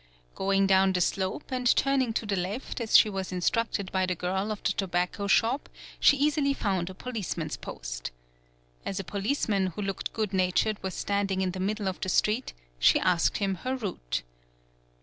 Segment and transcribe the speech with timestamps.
[0.33, 4.15] Going down the slope and turning to the left as she was instructed by the
[4.15, 8.09] girl of the tobacco shop she easily found a policeman's post.
[8.83, 12.53] As a policeman who looked good natured was standing in the middle of the street,
[12.79, 14.23] she asked him her route.